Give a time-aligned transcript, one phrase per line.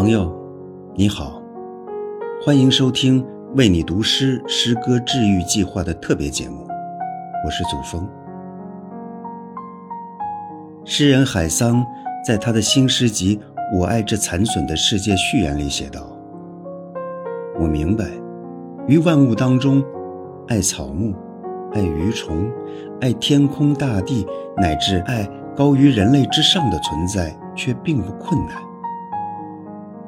[0.00, 0.34] 朋友，
[0.94, 1.42] 你好，
[2.42, 3.22] 欢迎收听
[3.54, 6.66] 为你读诗诗歌治愈计划的特别节目，
[7.44, 8.08] 我是祖峰。
[10.86, 11.84] 诗人海桑
[12.26, 13.36] 在他的新诗集
[13.78, 16.10] 《我爱这残损的世界》序言里写道
[17.60, 18.06] ：“我明白，
[18.86, 19.84] 于万物当中，
[20.48, 21.14] 爱草木，
[21.74, 22.50] 爱鱼虫，
[23.02, 28.56] 爱天空大地，乃至爱高于人类之上的存在，却并不困难。”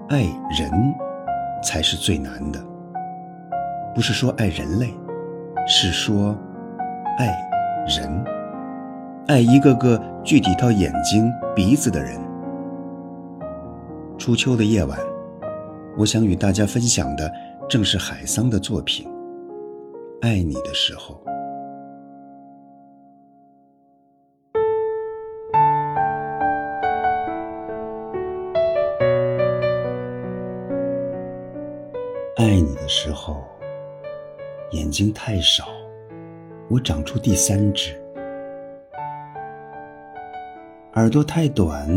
[0.08, 0.22] 爱
[0.58, 0.70] 人
[1.62, 2.62] 才是最难的，
[3.94, 4.92] 不是说爱人类，
[5.66, 6.36] 是说
[7.18, 7.26] 爱
[7.86, 8.24] 人，
[9.28, 12.20] 爱一个个具体到眼睛、鼻子的人。
[14.18, 14.98] 初秋的夜晚，
[15.96, 17.32] 我想与大家分享的
[17.68, 19.08] 正是海桑的作品
[20.20, 21.14] 《爱你的时候》。
[32.42, 33.44] 爱你的时候，
[34.72, 35.68] 眼睛太少，
[36.68, 37.92] 我长出第三只；
[40.94, 41.88] 耳朵太短，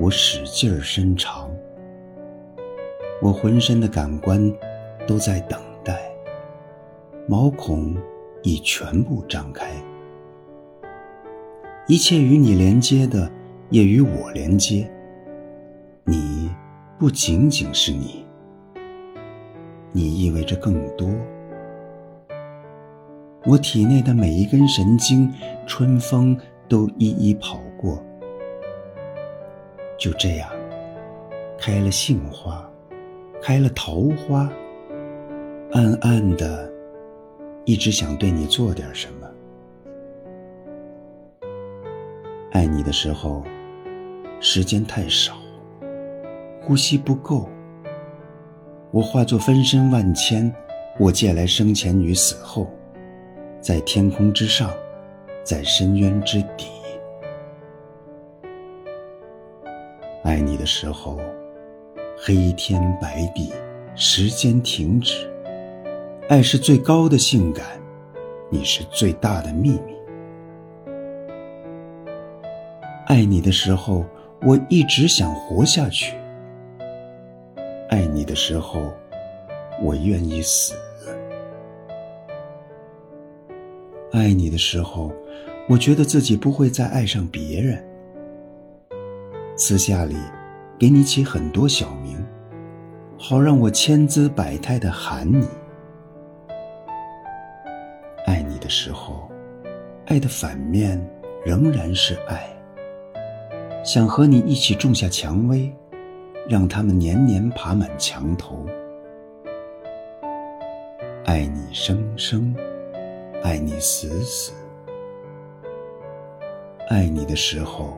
[0.00, 1.48] 我使劲儿伸长。
[3.20, 4.52] 我浑身的感官
[5.06, 6.10] 都在等待，
[7.28, 7.96] 毛孔
[8.42, 9.70] 已全部张开。
[11.86, 13.30] 一切与你连接的，
[13.70, 14.90] 也与我连接。
[16.02, 16.50] 你
[16.98, 18.21] 不仅仅是你。
[19.92, 21.08] 你意味着更多。
[23.44, 25.32] 我体内的每一根神经，
[25.66, 28.02] 春风都一一跑过。
[29.98, 30.48] 就这样，
[31.58, 32.68] 开了杏花，
[33.40, 34.50] 开了桃花。
[35.72, 36.70] 暗暗的，
[37.64, 39.28] 一直想对你做点什么。
[42.50, 43.42] 爱你的时候，
[44.38, 45.34] 时间太少，
[46.60, 47.48] 呼吸不够。
[48.92, 50.54] 我化作分身万千，
[50.98, 52.68] 我借来生前与死后，
[53.58, 54.70] 在天空之上，
[55.42, 56.66] 在深渊之底。
[60.22, 61.18] 爱你的时候，
[62.18, 63.50] 黑天白地，
[63.94, 65.26] 时间停止。
[66.28, 67.64] 爱是最高的性感，
[68.50, 69.96] 你是最大的秘密。
[73.06, 74.04] 爱你的时候，
[74.42, 76.14] 我一直想活下去。
[78.32, 78.90] 的时候，
[79.82, 80.72] 我愿意死；
[84.10, 85.12] 爱你的时候，
[85.68, 87.86] 我觉得自己不会再爱上别人。
[89.54, 90.16] 私下里，
[90.78, 92.24] 给你起很多小名，
[93.18, 95.46] 好让我千姿百态的喊你。
[98.24, 99.30] 爱你的时候，
[100.06, 100.98] 爱的反面
[101.44, 102.48] 仍然是爱，
[103.84, 105.70] 想和你一起种下蔷薇。
[106.48, 108.66] 让他们年年爬满墙头，
[111.24, 112.54] 爱你生生，
[113.42, 114.52] 爱你死死，
[116.88, 117.96] 爱你的时候，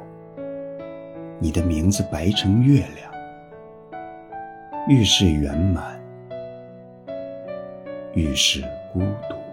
[1.39, 3.13] 你的名字白成月亮，
[4.89, 5.99] 愈是圆满，
[8.13, 8.63] 愈是
[8.93, 9.44] 孤独。